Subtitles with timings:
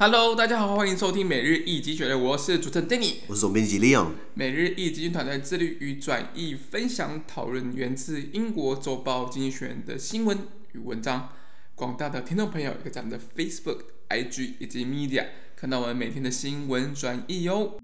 [0.00, 4.10] Hello，大家好，欢迎收听每日一经济学人，我是主持人 Danny，我是总编辑 Leon。
[4.34, 10.38] 每日一经济团队致力于转译、分享、讨论源自英国周报《经济学人》的新闻
[10.70, 11.30] 与文章。
[11.74, 15.24] 广大的听众朋友，可以在我们的 Facebook、IG 以及 Media
[15.56, 17.76] 看到我们每天的新闻转译哟。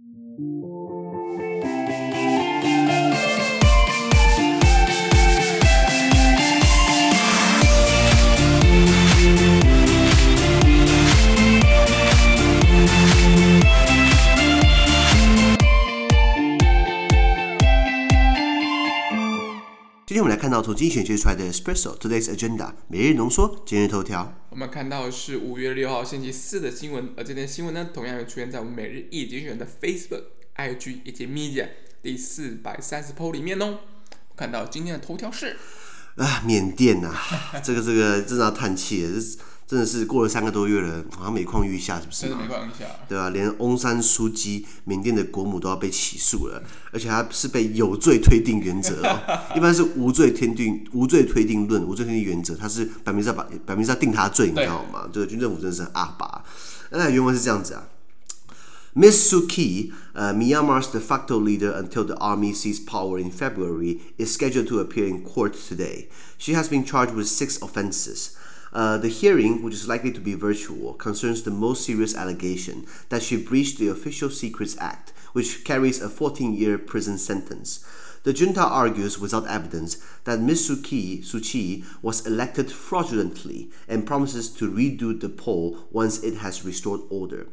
[20.14, 24.32] 今天我们来看到从精选选出来的 Espresso Today's Agenda 每日浓缩今日头条。
[24.50, 30.22] 我们看到是五月六号星期四的新闻，而这篇新闻呢，同样也出现在我们每日一精选的 Facebook、
[30.54, 31.66] IG 以及 Media
[32.00, 33.80] 第四百三十 po 里面哦。
[34.36, 35.56] 看到今天的头条是
[36.14, 39.04] 啊，缅甸呐、啊，这个这个真的要叹气。
[39.66, 42.28] 真的是过了三个多月了，好像每况愈下，是不是？
[42.28, 43.30] 真的每况愈下，对吧、啊？
[43.30, 46.62] 连翁山书姬，缅甸的国母都要被起诉了，
[46.92, 49.20] 而且他是被有罪推定原则哦。
[49.56, 55.08] 一般是无罪推定，无罪推定论，无罪推定原则，他是摆明是要把摆明是要定他罪，你知道吗？
[55.12, 56.44] 这个军政府真的是很阿爸。
[56.90, 57.88] 那原文是这样子啊
[58.94, 64.36] ：Miss Suu Kyi, uh, Myanmar's de facto leader until the army seized power in February, is
[64.36, 66.08] scheduled to appear in court today.
[66.38, 68.36] She has been charged with six offenses.
[68.74, 73.22] Uh, the hearing, which is likely to be virtual, concerns the most serious allegation that
[73.22, 77.86] she breached the Official Secrets Act, which carries a 14-year prison sentence.
[78.24, 80.80] The junta argues without evidence that Ms.
[80.82, 87.02] Kyi, Suu was elected fraudulently and promises to redo the poll once it has restored
[87.10, 87.46] order.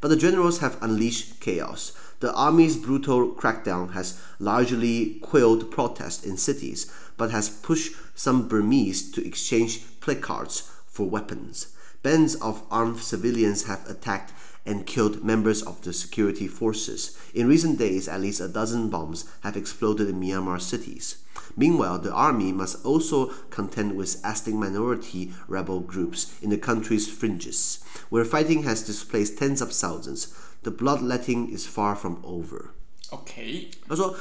[0.00, 1.92] But the generals have unleashed chaos.
[2.20, 9.10] The army's brutal crackdown has largely quelled protests in cities, but has pushed some Burmese
[9.12, 11.74] to exchange placards for weapons.
[12.04, 14.32] Bands of armed civilians have attacked
[14.64, 17.18] and killed members of the security forces.
[17.34, 21.16] In recent days, at least a dozen bombs have exploded in Myanmar cities.
[21.56, 27.80] Meanwhile, the army must also contend with ethnic minority rebel groups in the country's fringes,
[28.08, 30.32] where fighting has displaced tens of thousands.
[30.62, 32.70] The bloodletting is far from over.
[33.10, 34.16] OK，他说，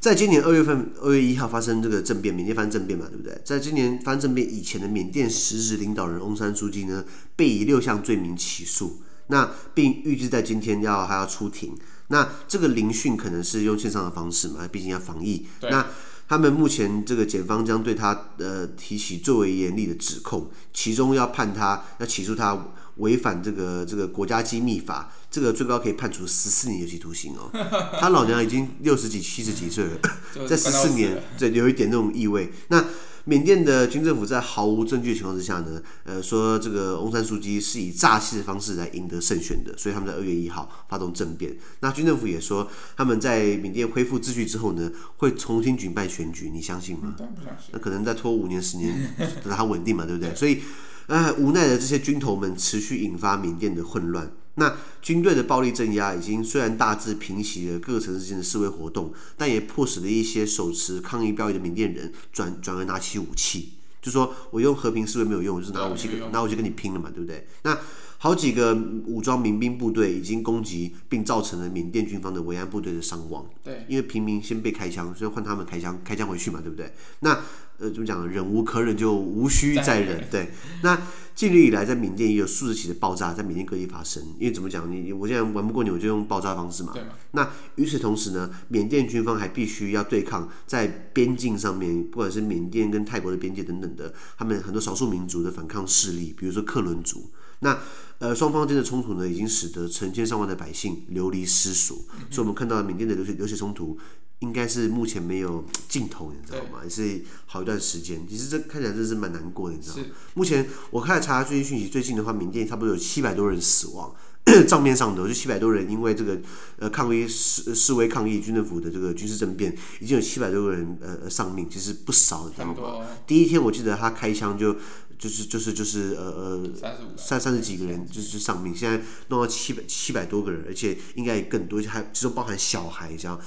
[0.00, 3.38] 在今年二月份二月一号发生这个政变，缅甸发生政变嘛，对不对？
[3.44, 7.04] 在今年发生政变以前的缅甸实质领导人翁山书记呢，
[7.36, 9.02] 被以六项罪名起诉。
[9.26, 11.76] 那并预计在今天要还要出庭。
[12.08, 15.46] 那这个聆讯可能是用线上的方式嘛，毕竟要防疫。
[15.60, 15.86] 那
[16.26, 27.50] 他们目前这个检方将对他呃提起最为严厉的指控，其中要判他要起诉他违反这个这个国家机密法，这个最高可以判处十四年有期徒刑哦。
[28.00, 29.98] 他老娘已经六十几七十几岁了，
[30.48, 32.52] 在十四年，对，有一点那种意味。
[32.68, 32.84] 那。
[33.26, 41.54] 缅甸的军政府在毫无证据的情况之下呢，呃，说这个翁山苏姬是以诈欺的方式来赢得胜选的，所以他们在二月一号发动政变。
[41.80, 47.14] 那军政府也说他们在缅甸恢复秩序之后呢，会重新举办选举，你相信吗？
[47.18, 47.66] 当然不相信。
[47.72, 49.14] 那可能再拖五年十年，
[49.44, 50.34] 等它稳定嘛，对不对？
[50.34, 50.62] 所以，
[51.06, 54.32] 呃，无奈的这些军头们持续引发缅甸的混乱。
[54.56, 67.46] 那军队的暴力镇压已经虽然大致平息了各个城市间的示威活动，但也迫使了一些手持抗议标语的缅甸人转转而拿起武器，就说我用和平示威没有用，我就是拿武器跟拿武器跟你拼了嘛，对不对？
[67.62, 67.78] 那
[68.22, 68.74] 好几个
[69.06, 73.48] 武装民兵部队已经攻击并造成了缅甸军方的维安部队的伤亡。
[73.64, 76.92] 对，因为平民先被开枪，所以换他们开枪开枪回去嘛，对不对？
[77.20, 77.40] 那
[77.78, 78.28] 呃，怎么讲？
[78.28, 80.22] 忍无可忍，就无需再忍。
[80.30, 80.50] 对，
[80.82, 81.00] 那
[81.34, 84.22] 近日以来，在缅甸也有数十起的爆炸在缅甸各地发生。
[84.38, 84.92] 因为怎么讲？
[84.92, 86.92] 你我现在玩不过你，我就用爆炸方式嘛。
[86.92, 87.02] 对。
[87.30, 97.30] 那与此同时呢，缅甸军方还必须要对抗在边境上面，不管是缅甸跟泰国的边界等等的，他们很多少数民族的反抗势力，比如说克伦族。
[97.60, 97.78] 那
[98.18, 101.96] 呃，双方间的冲突呢，已经使得成千上万的百姓流离失所。
[102.18, 103.98] 嗯、所以，我们看到缅甸的流血流血冲突。
[104.40, 106.80] 应该是目前没有尽头，你知道吗？
[106.82, 108.26] 也是好一段时间。
[108.26, 110.04] 其实这看起来真的是蛮难过的，你知道吗？
[110.32, 114.10] 目前我开始查最近讯息，最近的话，缅甸差不多有七百多人死亡。
[114.66, 116.40] 账面上的就七百多人，因为这个
[116.78, 123.06] 呃抗议示示威抗议军政府的这个军事政变，已经有七百多个人呃丧命，其实不少，你知道吗？
[123.26, 124.74] 第一天我记得他开枪就
[125.20, 126.70] 就是就是就是呃呃
[127.14, 133.38] 三三十几个人就是就丧命，现在弄到七百七百多个人，而且应该也更多，还其中包含小孩，这样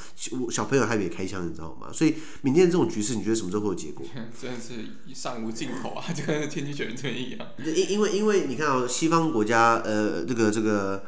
[0.52, 1.88] 小朋友还没开枪，你知道吗？
[1.92, 4.06] 所以缅甸这种局势，你觉得什么时候会有结果？
[4.40, 4.76] 真的是
[5.08, 7.48] 一上无尽头啊， 就跟天气全这一样。
[7.58, 11.04] 因因为因为你看啊、哦，西方国家呃这个这个。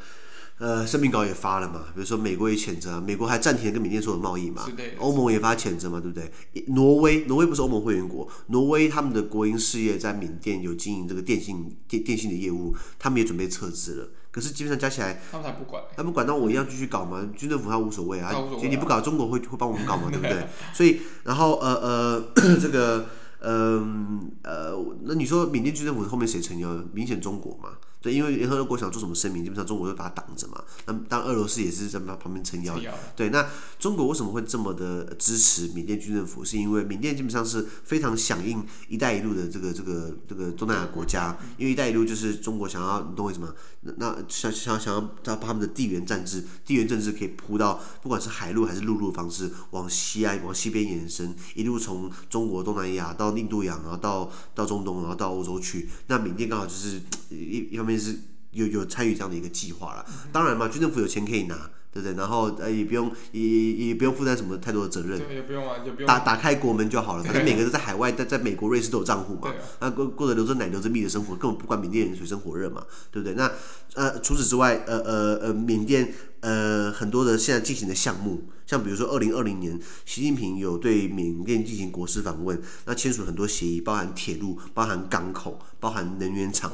[0.58, 4.66] 呃，声明稿也发了嘛，比如说美国也谴责，美国还暂停了跟缅甸所有贸易嘛，
[5.00, 6.32] 欧盟也发谴责嘛，对不对？
[6.68, 14.10] 挪威，挪威不是欧盟会员国，挪威他们的国营事业在缅甸有经营这个电信电电信的业务，他们也准备撤资了。
[14.32, 20.48] 可是基本上加起来，他们才不管，他们管到我一样继续搞嘛，军政府他无所谓啊，啊你不搞，中国会会帮我们搞嘛，对不对？
[20.74, 22.32] 所以，然后呃呃，
[22.62, 23.08] 这个，
[23.42, 26.70] 嗯呃，呃，那你说缅甸军政府后面谁撑腰？
[26.94, 27.72] 明显中国嘛。
[28.06, 30.64] 对，因为联合国想做什么声明，基本上中国会把它挡着嘛。
[30.86, 32.80] 那当俄罗斯也是在旁边撑腰。
[33.16, 33.50] 对，那
[33.80, 36.46] 中国为什么会这么的支持缅甸军政府？
[36.46, 43.52] 是因为缅甸基本上是非常响应“一带一路”的这个这个这个东南亚国家，因为“一带一路”就是中国想要，你懂我意思吗？
[43.98, 45.02] 那想想想要
[45.36, 55.90] 把他们的地缘政治、地缘政治可以铺到不管是海路还是陆路的方式往西岸、往西边延伸，一路从中国东南亚到印度洋，然后到到中东，然后到欧洲去。
[56.06, 57.02] 那缅甸刚好就是
[57.34, 57.95] 一一方面。
[57.98, 58.16] 是
[58.52, 62.14] 有有参与这样的一个计划了，当然嘛，军政府有钱可以拿，对不对？
[62.16, 67.24] 然后呃也不用也也不用负担什么太多的责任，也不用啊，也不用打打开国门就好了。
[67.26, 73.36] 反正每个人在海外，在在美国、瑞士都有账户嘛，那过过着流着奶、流着蜜的生活，根本不管缅甸人水深火热嘛，对不对？
[73.36, 73.52] 那
[73.96, 76.14] 呃除此之外，呃呃呃缅甸
[76.46, 78.44] 呃很多的现在进行的项目。
[78.68, 86.72] 像比如说，二零二零年，习近平有对缅甸进行国事访问，那签署很多协议，包含铁路、包含港口、包含能源厂，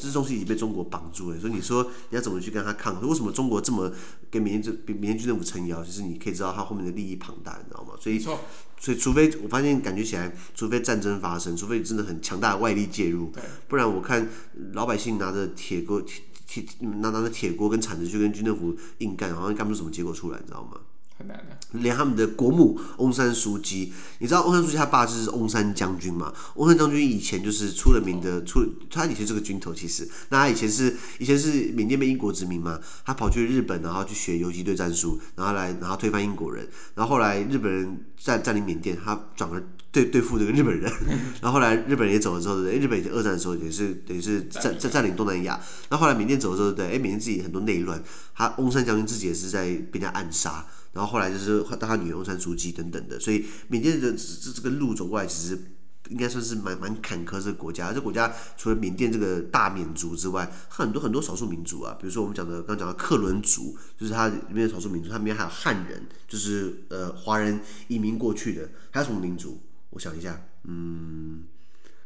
[0.00, 1.38] 这东西已经被中国绑住了。
[1.38, 3.06] 所以你说你要怎么去跟他抗衡？
[3.10, 3.92] 为什么中国这么
[4.30, 5.84] 跟缅甸这缅甸军政府撑腰？
[5.84, 7.92] 其实你可以知道他后面的利益庞大，你知道吗？
[8.00, 13.30] 所以，所以除非我发现感觉起来，除非战争发生，除非真的很强大的外力介入，
[13.68, 14.26] 不然我看
[14.72, 20.80] 老百姓拿着铁锅、铁铁拿拿着铁锅跟铲子去跟军政府硬干，好像干不出什么结果出来，你知道吗？
[21.18, 21.56] 很难的。
[21.72, 26.32] 连他们的国母翁山苏姬，你知道翁山苏姬他爸就是翁山将军嘛？
[26.54, 40.90] 翁山将军以前就是出了名的，出他以前是个军头，其实那他以前是以前是缅甸被英国殖民嘛，他跑去日本，然后去学游击队战术，然后来然后推翻英国人，然后后来日本人占占领缅甸，他转而对对付这个日本人，
[41.42, 45.60] 然后后来日本人也走了之后，对，日本以前二战的时候也是等于是占占占领东南亚，
[45.90, 48.02] 那后来缅甸走了之后，对，哎，缅甸自己很多内乱，
[48.34, 50.64] 他翁山将军自己也是在被人家暗杀。
[50.96, 55.60] 然后后来就是到他女儿翁山苏姬等等的，所以缅甸的这这个路走过来，其实
[56.08, 57.92] 应该算是蛮蛮坎坷这个国家。
[57.92, 69.60] 这国家除了缅甸这个大缅族之外，很多很多少数民族啊，比如说我们讲的刚刚讲的克伦族，就是它里面的少数民族，它里面还有汉人，就是呃华人移民过去的，还有什么民族？
[69.90, 71.44] 我想一下，嗯，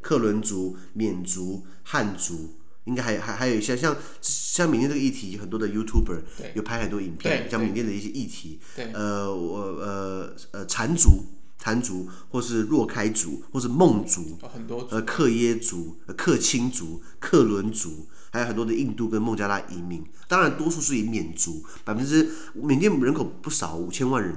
[0.00, 2.56] 克伦族、缅族、汉族。
[2.90, 6.19] 应该还还还有一些像像缅甸这个议题，很多的 YouTuber
[6.54, 8.58] 有拍很多影片，像缅甸的一些议题。
[8.92, 11.25] 呃，我呃呃禅族、
[11.56, 18.08] 禅族，或是若开族，或是孟族，很多呃克耶族、克钦族、克伦族。
[18.31, 24.35] 还有很多的印度跟孟加拉移民，当然多数是以缅族，百分之缅甸人口不少，五千万人，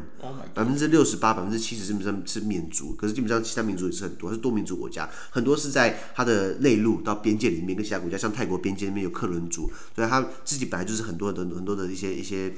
[0.53, 12.53] 百分之六十八、百分之七十基本上是缅族，可是基本上其他民族也是很多，是多民族国家，很多是在它的内陆到边界里面，跟其他国家像泰国边界那边有克伦族，所以他自己本来就是很多的很多的一些一些。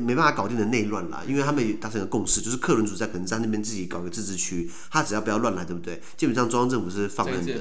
[0.00, 6.00] 没办法搞定的内乱啦，因为他们也达成一个共识，就是克伦族在可能在那边自己搞个自治区，他只要不要乱来，对不对？
[6.16, 7.54] 基本上中央政府是放任的。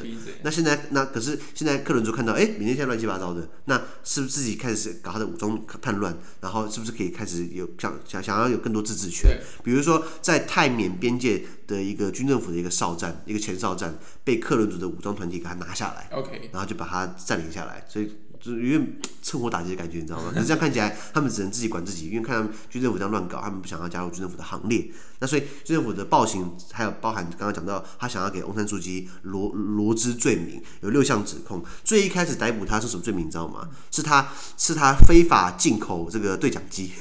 [0.44, 6.18] 那现在那可是现在克伦族看到，哎，缅甸现在乱七八糟的，那是不是自己开始搞他的武装叛乱？
[6.39, 9.39] 然后是不是可以开始有想想想要有更多自治权？
[9.63, 18.10] 比如说在泰缅边界的一个军政府的一个哨站，一个前哨站被克伦族的武装团体给他拿下来，OK，然后就把它占领下来，所以。
[18.42, 20.32] 就是有点趁火打劫的感觉，你知道吗？
[20.34, 24.90] 可是这样看起来，他们只能自己管自己，因为看他们军政府这样乱搞，他们不想要加入军政府的行列。
[25.19, 31.64] 那所以军政府的暴行，还有包含刚刚讲到，他想要给翁山苏姬罗罗织罪名，有六项指控。
[31.83, 33.69] 最一开始逮捕他是什么罪名，你知道吗？
[33.92, 36.92] 是他是他非法进口这个对讲机，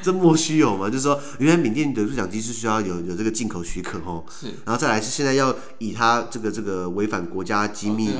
[0.00, 0.86] 这莫须有嘛？
[0.90, 4.24] 就是说，原来缅甸的对讲机是需要有有这个进口许可哦。
[4.30, 4.46] 是。
[4.64, 8.12] 然后再来是现在要以他这个这个违反国家机密，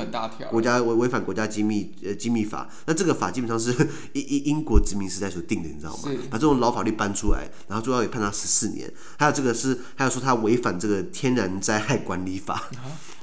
[0.49, 1.76] 国家违违反国家机密。
[2.03, 3.71] 呃，机密法，那这个法基本上是
[4.13, 6.09] 英英英国殖民时代所定的，你知道吗？
[6.29, 8.91] 把这种老法律搬出来，然后最后也判他十四年。
[9.17, 12.69] 还有这个是，还有说他违反这个天然灾害管理法。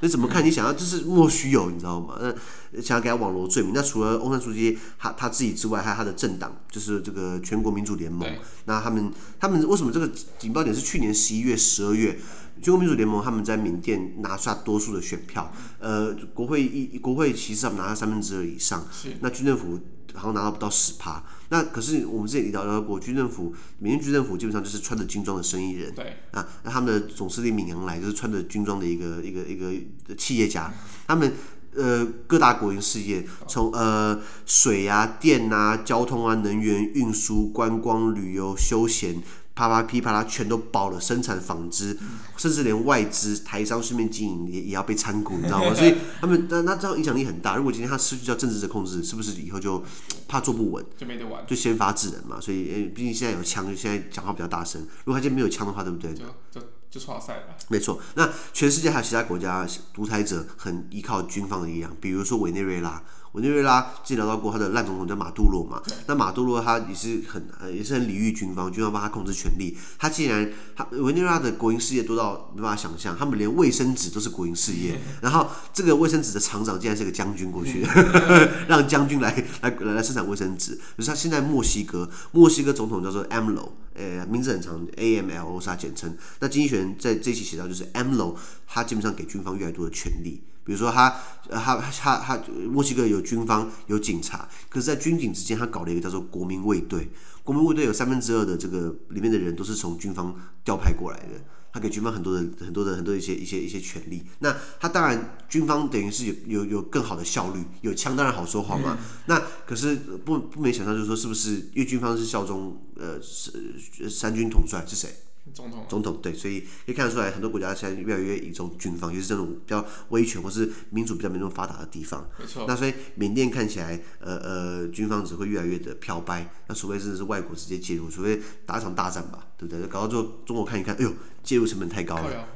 [0.01, 0.45] 那、啊、怎么看？
[0.45, 2.17] 你想要就是莫须有，你知道吗？
[2.21, 3.71] 那想要给他网罗罪名。
[3.73, 8.29] 那除了翁山书记他他自己之外，还有他的政党，就是这个全国民主联盟。
[8.65, 12.19] 那他们他们为什么这个警报点是去年十一月、十二月？
[12.61, 18.85] 全国民主联盟他们在缅甸拿下多数的选票，呃，国会一国会其实他们拿下三分之二以上，
[19.19, 19.79] 那军政府
[20.13, 21.23] 好像拿到不到十趴。
[21.49, 30.73] 那可是我们之前聊到过，军政府缅甸军政府基本上就是穿着军装的生意人，对啊，那他们的总司令敏昂莱就是穿着军装的一个一个一个企业家，
[31.05, 31.33] 他们
[31.75, 39.21] 呃各大国营事业，从呃水啊、电啊、交通啊、能源、运输、观光、旅游、休闲。
[39.55, 41.97] 啪啪噼啪啦全都包了，生产纺织，
[42.35, 45.71] 甚至连外资台商顺便经营也也要被参股，你知道吗？
[45.73, 47.55] 所以他们那那这样影响力很大。
[47.55, 49.81] 如果今天他失去掉政治的控制，是不是以后就
[50.27, 52.37] 怕坐不稳，就没得玩，就先发制人嘛？
[52.41, 54.81] 所以，诶，毕竟现在有枪，就现在讲话比较大声。
[55.05, 56.13] 如果他今天没有枪的话，对不对？
[56.13, 57.43] 就就就剉赛了。
[57.69, 63.01] 没错，那全世界还有其他国家独裁者很依靠军方的力量，比如说委内瑞拉。
[63.35, 65.81] 委内瑞拉之前聊到过，他的烂总统叫马杜罗嘛。
[66.07, 69.77] 那马杜罗他也是很呃也是很礼遇军方，军方帮他控制权力。
[69.99, 74.97] 他竟然他委内瑞拉的国营事业多到没办法想象，他们连卫生纸都是国营事业。
[75.21, 77.89] 然后这个卫生纸的厂长竟然是个将军过去的，
[78.69, 80.79] 让将军来来来来生产卫生纸。
[80.97, 86.15] 就是他现在墨西哥，墨西哥总统叫做 AMLO，呃名字很长，A M L O 是他简称。
[86.39, 90.41] 那经济学人在这期写到，就是 AMLO 他基本上给军方越来越多的权力。
[90.65, 91.15] 比如说他，
[91.49, 97.09] 他他他墨西哥有军方有警察，可是，在军警之间，他搞了一个叫做国民卫队。
[97.43, 101.39] 国民卫队有三分之二的这个里面的人都是从军方调派过来的，
[101.71, 104.25] 他给军方很多的很多的很多的一些一些一些权利。
[104.39, 108.97] 那他当然军方等于是有有有更好的效率，有枪当然好说话嘛。
[108.99, 115.15] 嗯、那可是不不没想到就是说是不是因为军方是效忠呃是三军统帅是谁？
[115.55, 122.29] 总统，总统对，所以可以看得出来，很多国家现在越来越倚重军方，尤其是这种比较威权或是民主比较没那么发达的地方。
[122.37, 122.65] 没错。
[122.67, 126.53] 那所以缅甸看起来，呃呃，军方只会越来越的漂白。
[126.67, 129.87] 那除非真的是外国直接介入，除非打一场大战吧，对不对？
[129.87, 131.13] 搞到最后，中国看一看，哎呦。
[131.45, 132.47] 介入成本太高了，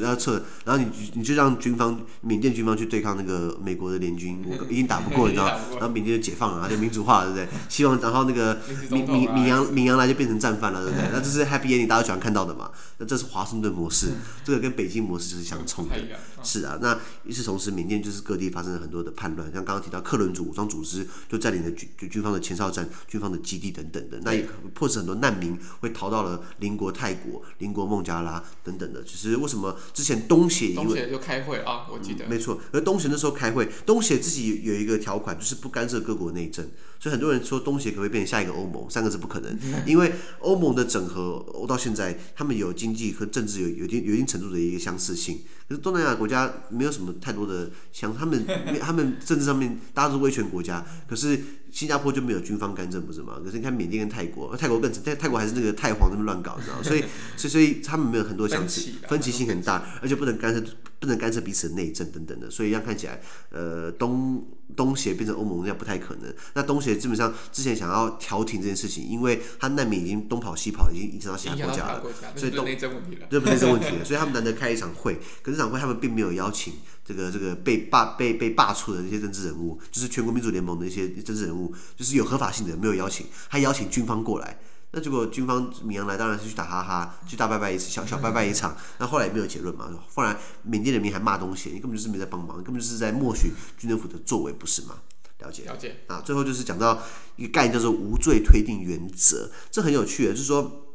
[0.00, 5.46] 然后撤， 然后你你就让军方缅甸军方去对抗那个美国的联军，我 已经打不过，你知道，
[5.78, 7.58] 然后缅甸就解放了， 就民主化了，对不对？
[7.68, 8.58] 希望然后那个
[8.90, 11.08] 缅缅缅杨缅杨来就变成战犯了，对不对？
[11.12, 12.72] 那这是 Happy Ending，大家喜欢看到的嘛？
[12.98, 14.08] 那这是华盛顿模式，
[14.42, 15.94] 这个跟北京模式就是相冲的。
[16.42, 27.75] 是啊，那与此同时，缅甸就是各地发生了很多的叛乱，像刚刚提到克伦族武装组织就占领了军军方的前哨站、军方的基地等等的，那也迫使很多难民会逃到了邻国泰国邻。
[27.76, 31.86] 国孟加拉等等的，其实为什么之前东协因为东协就开会啊？
[31.92, 36.66] 我记得、嗯、没错，而东协那时候开会，东协自己有一个条款，就是不干涉各国内政，
[36.98, 38.88] 所以很多人说东协可不可以变成下一个欧盟？
[38.90, 48.44] 三个字不可能，因为欧盟的整合到现在，他们有经济和政治有有一定有一定程度的一个相似性，可是东南亚国家没有什么太多的相，他们
[48.80, 51.38] 他们政治上面大家都是威权国家，可是。
[51.68, 53.34] 新加坡就没有军方干政，不是吗？
[53.44, 56.82] 可是你看缅甸跟泰国，泰国更泰泰国还是那个泰皇那么乱搞，你知道吗？
[56.82, 57.04] 所以
[57.36, 60.64] 所以所以他们没有很多相似，分歧性很大，而且不能干涉
[60.98, 66.34] 不能干涉彼此的内政等等的，所以让看起来，呃，东东协变成欧盟那样不太可能。
[66.54, 72.02] 那东协基本上之前想要调停这件事情，因为他难民已经东跑西跑，已经影响到其他国家了，
[72.34, 76.74] 所以东内政问题了，这不是内政问题了， 所以他们难得开一场会，可是这场会他们并没有邀请。
[77.04, 84.58] 这个这个被罢被被罢黜的那些政治人物，就是全国民主联盟的一些政治人物，就是有合法性的，没有邀请，还邀请军方过来。
[84.96, 88.74] 那结果军方米阳来当然是去打哈哈，去大拜拜一次，小小拜拜一场。
[88.96, 89.90] 那后来也没有结论嘛。
[90.14, 94.94] 后来缅甸人民还骂东西，你根本就是没在帮忙，根本就是在默许军政府的作为，不是吗？
[95.40, 95.64] 了解。
[95.64, 95.96] 了解。
[96.06, 97.02] 啊，最后就是讲到
[97.36, 100.86] 一个概念叫做无罪推定原则，这很有趣的，就是说，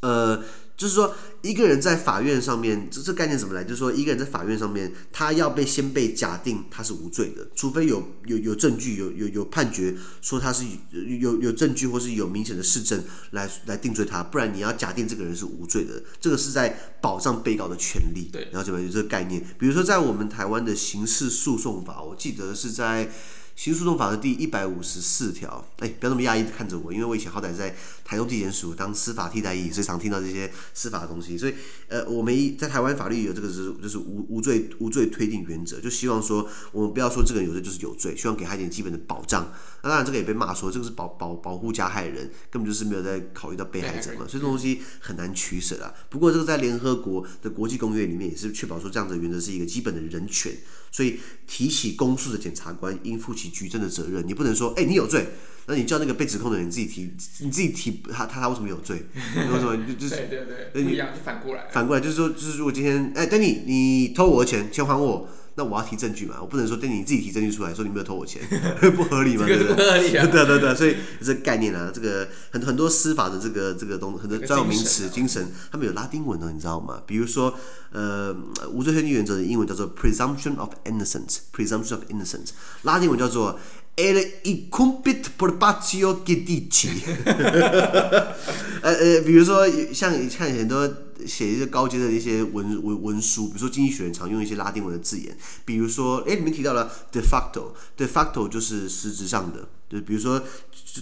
[0.00, 0.42] 呃。
[0.76, 3.62] 就是说，一个人在法院上面，这这概念怎么来？
[3.62, 18.28] 就是说，一个人在法院上面，他要被先被假定他是无罪的，除非有有有证据，有有有判决说他是有有有证据或是有明显的事证来来定罪他，不然你要假定这个人是无罪的，这个是在保障被告的权利。
[18.32, 19.40] 对，然后怎么有这个概念？
[19.58, 23.10] 比如说，在我们台湾的刑事诉讼法，我记得是在。
[23.56, 31.38] 刑诉讼法的第一百五十四条，哎，不要那么讶异看着我，因为我以前好歹在台中地检署当司法替代役，所以常听到这些司法的东西。
[31.38, 31.54] 所以，
[31.88, 39.52] 呃，我们一在台湾法律有这个就是就是无无罪无罪推定原则，就希望说我们不要说这个人有罪就是有罪，希望给他一点基本的保障。
[39.82, 45.94] 那当然这个也被骂说这个是保保保护加害人，根本就是没有在考虑到被害者嘛，所以这东西很难取舍啊。
[46.10, 50.52] 不过这个在联合国的国际公约里面也是确保说这样的原则是一个基本的人权。
[50.90, 51.18] 所以
[51.48, 55.26] 提起公诉的检察官应负起举证的责任，你不能说，哎、欸，你有罪，
[55.66, 57.10] 那你叫那个被指控的人你自己提，
[57.40, 59.06] 你自己提他他他为什么有罪？
[59.36, 65.28] 为什么就就是对 对对，不一样就反过来，反过来就是说，就是如果今天，哎、欸，等你你偷我的钱，钱还我。
[65.56, 68.42] 那我要提证据嘛，我不能说对你自己提证据出来说你没有偷我钱，
[68.96, 69.46] 不合理嘛？
[69.46, 70.26] 这个不合理啊！
[70.30, 77.00] 对对对，所以这个概念啊，这个很很多司法的这个这个东很多专有名词精神，他们有拉丁文的，你知道吗？
[77.06, 77.54] 比如说，
[77.92, 78.34] 呃，
[78.72, 82.48] 无罪推定原则的英文叫做 presumption of innocence，presumption of innocence，
[82.82, 83.60] 拉丁文叫做
[83.96, 86.88] el incumbit probatio judici
[88.82, 90.92] 呃呃，比如说像你看很多。
[91.26, 100.42] 写一些高阶的一些文文文书，比如说经济学人常用一些拉丁文的字眼，比如说，哎，里面提到了 de facto，de facto 就是实质上的，就比如说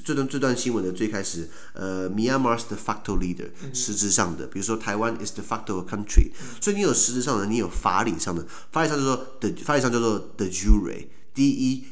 [0.04, 11.84] 这段这段新闻的最开始，呃，Myanmar's de facto leader，实质上的，比如说台湾 is de facto country，所以你有实质上的，你有法理上的，法理上就说的，法理上叫做 de jure，d e。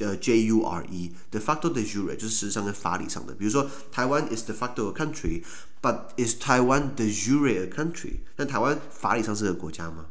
[0.00, 3.34] 呃，J U R E，de facto de jure 就是实质上跟法理上的。
[3.34, 8.20] 比如说，台湾 is de facto a country，but is Taiwan de jure a country？
[8.36, 10.06] 但台湾法理上是个国家吗？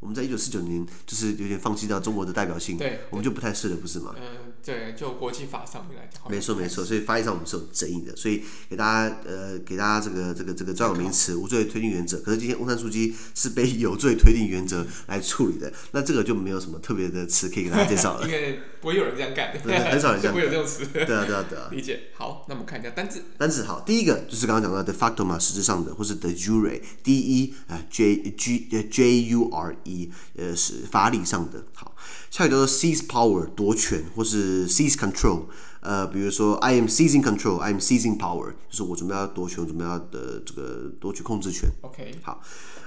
[0.00, 4.12] 我们在一九四九年就是有点放弃掉中国的代表性，对，我们就不太是了，不是吗？
[4.16, 12.18] 嗯，对，就国际法上面来讲，没错没错，所以法律上我们是有争议的，所以给大家呃给大家这个这个这个专有名词无罪推定原则。
[12.18, 22.08] 可是今天翁山书记是被 有罪推定原则来处理的，那这个就没有什么特别的词可以给大家介绍了， 因为不会有人这样干，对，很少人这样，不会有这种词，对啊对啊对啊，理解。
[22.14, 30.82] 好，那我们看一下单字，单字好，第一个就是刚刚讲到的 de facto 嘛，实质上的，或是 de jure，d e 啊 j g j u r e，呃是。
[30.90, 31.64] 法理上的。
[31.74, 31.91] 好，
[32.30, 35.44] 下一个叫做 seize power 夺权，或是 seize control。
[35.80, 41.68] 呃，比如说 I am seizing control, I am seizing power，就是我准备要夺权，准备要的这个夺取控制权。
[41.80, 42.40] OK，好，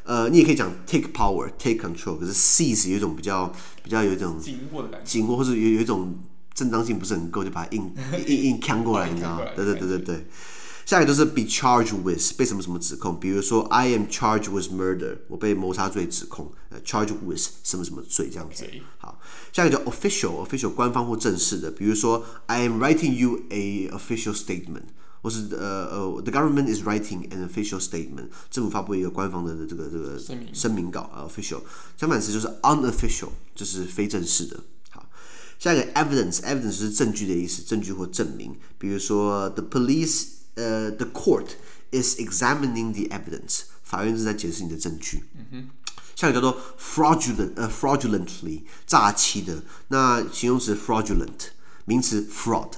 [0.05, 3.51] 呃，你也可以讲 take power, take control，可是 seize 有一种比较
[3.84, 6.15] 比较有一种紧握的感觉，紧握或是有有一种
[6.53, 7.93] 正当性不是很够，就把它硬
[8.27, 9.41] 硬硬扛过来，你知道吗？
[9.57, 10.27] 对对对对对。
[10.87, 18.64] 下一个就是 be charged with 被什么什么指控，比如说 I am charged with murder，我被谋杀罪指控，呃，charged with 什么什么罪这样子。
[18.64, 18.80] Okay.
[18.99, 19.20] 好，
[19.52, 24.87] 下一个叫 official，official 官方或正式的，比如说 I am writing you a official statement，
[25.23, 31.61] 或是呃呃 the government is writing an official statement，政府发布一个官方的这个这个声明声明稿呃 official，
[31.97, 34.59] 相反词就是 unofficial，就是非正式的。
[34.90, 35.09] 好，
[35.61, 40.34] 下一个 evidence，evidence 是证据的意思，证据或证明，比如说 the police。
[40.54, 41.50] 呃、uh,，the court
[41.90, 45.25] is examining the evidence，法院是在检视你的证据。
[45.35, 45.70] 嗯哼，
[46.14, 49.62] 下一个叫做 fraudulent，呃、uh,，fraudulently，诈欺的。
[49.88, 51.49] 那形容词 fraudulent，
[51.85, 52.70] 名词 fraud，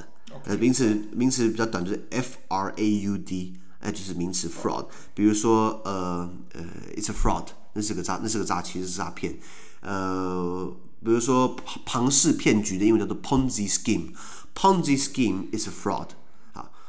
[0.44, 4.86] 呃，名词名词比较短，就是 f r a u d，哎，就是名词 fraud。
[5.14, 6.62] 比如说，呃呃，
[6.96, 9.38] it's a fraud，那是个诈，那是个诈欺，是诈骗。
[9.80, 10.72] 呃，
[11.04, 16.10] 比如说庞氏骗局的英文叫做 Ponzi scheme，Ponzi scheme is a fraud。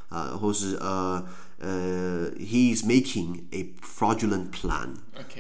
[0.09, 1.25] 啊、呃，或是呃
[1.59, 4.91] 呃，he is making a fraudulent plan，、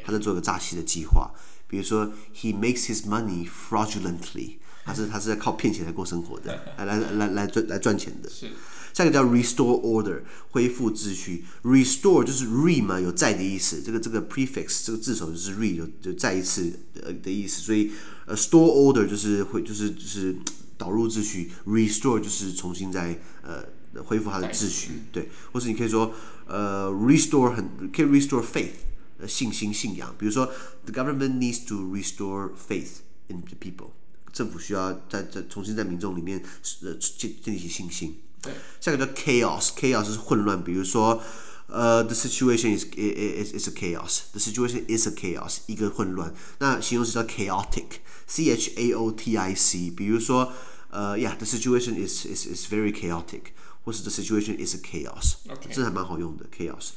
[0.04, 1.30] 他在做一个诈欺的计划。
[1.66, 8.28] 比如说，he makes his money fraudulently，他是他是在靠骗钱来过生活的，来来来来赚来赚钱的。
[8.30, 8.50] 是。
[8.94, 11.44] 下一个叫 restore order，恢复秩序。
[11.62, 13.80] restore 就是 re 嘛，有再的意思。
[13.82, 17.60] 这个这个 prefix 这个字首就是 re，有就再一次的的意思。
[17.60, 17.92] 所以
[18.26, 20.36] 呃，store order 就是会就是就是
[20.76, 23.64] 导入秩序，restore 就是重新再呃。
[24.05, 26.13] 恢复它的秩序，对，或是你可以说，
[26.47, 28.71] 呃，restore 很可以 restore faith，
[29.19, 30.15] 呃，信心、信仰。
[30.17, 30.51] 比如说，
[30.85, 33.91] the government needs to restore faith in the people，
[34.31, 36.41] 政府需要在在重新在民众里面
[36.81, 38.19] 呃建建立起信心。
[38.41, 40.63] 对，下一个叫 chaos，chaos 是混乱。
[40.63, 41.21] 比如说，
[41.67, 46.33] 呃，the situation is is is a chaos，the situation is a chaos，一个混乱。
[46.57, 49.91] 那形容词叫 chaotic，c h a o t i c。
[49.91, 50.51] 比如说，
[50.89, 53.53] 呃，yeah，the situation is is is very chaotic。
[53.87, 55.35] 或是 the situation is a chaos，
[55.71, 56.91] 这还蛮好用的 chaos。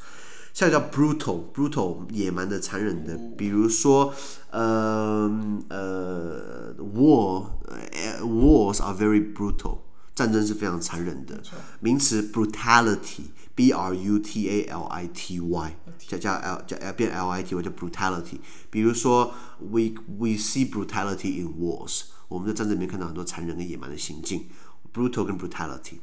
[0.55, 3.19] 下一个叫 brutal，brutal 野蛮的、残忍的。
[3.37, 4.15] 比如说，
[4.51, 5.31] 呃
[5.69, 9.81] 呃，war，wars are very brutal，
[10.15, 11.43] 战争是非常残忍的。
[11.81, 15.77] 名词 brutality，b r u t a l i t y，
[16.09, 18.39] 加加 l 加变 l i t y 叫 brutality。
[18.71, 24.47] 比如说，we we see brutality in wars，我们在战争里面看到很多残忍跟野蛮的行径，
[24.95, 25.99] brutal 跟 brutality。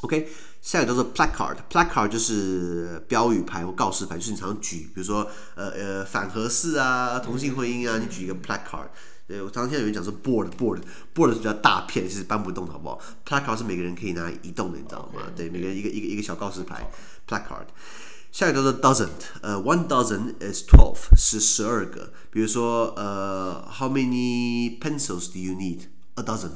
[0.00, 0.28] OK，
[0.60, 8.88] 下一个叫做 placard，placard 就是标语牌或告示牌，就是你常举，比如说呃呃反核四啊、同性婚姻啊，你举一个 placard。
[9.26, 16.90] 对，我常常听到有人讲说 board，board，board 是比较大片，其实搬不动，好不好？placard 是每个人可以拿来移动的，你知道吗对，每个人一个一个一个小告示牌
[17.26, 17.68] ，placard。
[18.30, 19.08] 下一个叫做 dozen，
[19.40, 22.12] 呃，one dozen is twelve，是十二个。
[22.30, 26.50] 比如说呃，how many pencils do you need？A dozen，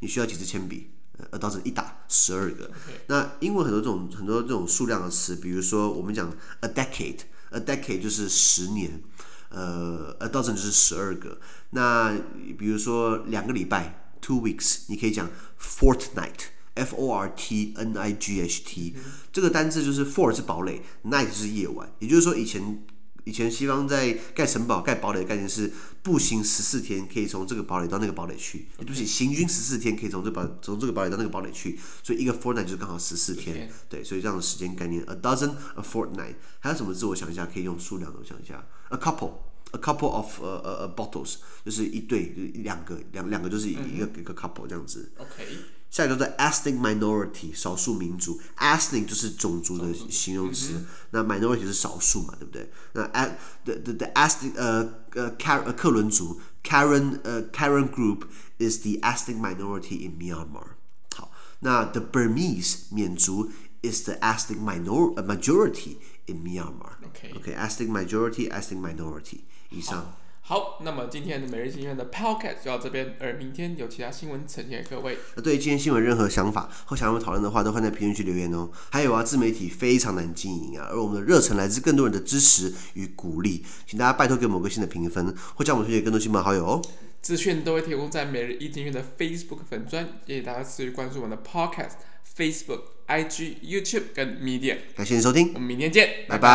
[0.00, 0.90] 你需要几支铅笔？
[1.30, 2.70] 呃，导致一打十二个。
[3.06, 9.02] 那英文很多这种很多这种数量的词，比如说我们讲 a decade，a decade 就是十年，
[9.50, 11.38] 呃，a dozen 就是十二个。
[11.70, 12.16] 那
[12.56, 15.28] 比如说两个礼拜 two weeks，你可以讲
[15.60, 19.02] fortnight，f o r t n i g h t，、嗯、
[19.32, 22.84] 这个单字就是 fort 是堡垒，night 是夜晚，也就是说以前。
[23.28, 25.70] 以前西方在盖城堡、盖堡垒的概念是
[26.02, 33.70] 步行十四天可以从这个堡垒到那个堡垒去，对不起行军十四天可以从这堡从这个堡垒到那个堡垒去，所以一个 fortnight 就是刚好十四天。
[33.90, 36.36] 对，所以这样的时间概念，a dozen a fortnight。
[36.60, 37.04] 还有什么字？
[37.04, 38.18] 我想一下，可以用数量的。
[38.18, 41.36] 我想一下，a couple，a couple of 呃呃呃 bottles，
[41.66, 45.12] 就是一对，就是两个两两个就是一个、嗯、一个 couple 这样子。
[45.18, 45.44] OK。
[45.89, 48.41] 下一个叫做 ethnic minority，少数民族。
[48.57, 52.71] ethnic 就是种族的形容词，嗯、那 minority 是少数嘛，对不对？
[52.93, 58.23] 那 a the the the ethnic 呃呃克克伦族 Karen 呃 Karen group
[58.57, 60.69] is the ethnic minority in Myanmar。
[61.15, 63.51] 好，那 the Burmese 缅族
[63.83, 70.15] is the ethnic minor majority in Myanmar。OK OK ethnic majority ethnic minority 以上。
[70.48, 75.18] 好，那么今天的每日新闻的 podcast 就到这边，而明天有其他新闻呈现给各位。
[75.36, 78.70] 那对于今天新闻任何想法或想要我们讨论的话，都欢迎在评论区留言哦。
[78.90, 86.82] 还有啊，自媒体非常难经营啊，而我们的热忱来自更多人的支持与鼓励，请大家拜托给某个新的评分，或将我们推荐更多亲朋好友哦。
[87.20, 91.98] 资讯都会提供在每日一经院的 Facebook 粉专，谢谢大家持续关注我们的 podcast、
[92.34, 94.76] Facebook、IG、YouTube 跟 Media。
[94.96, 96.38] 感谢你收听，我们明天见，拜拜。
[96.38, 96.48] 拜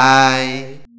[0.82, 0.92] 拜。